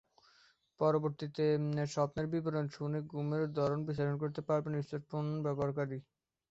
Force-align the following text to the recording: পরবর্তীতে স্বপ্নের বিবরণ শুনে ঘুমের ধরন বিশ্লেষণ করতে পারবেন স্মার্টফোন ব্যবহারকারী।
পরবর্তীতে 0.79 1.45
স্বপ্নের 1.93 2.27
বিবরণ 2.33 2.65
শুনে 2.75 2.99
ঘুমের 3.11 3.43
ধরন 3.57 3.79
বিশ্লেষণ 3.87 4.15
করতে 4.23 4.41
পারবেন 4.47 4.73
স্মার্টফোন 4.81 5.25
ব্যবহারকারী। 5.45 5.97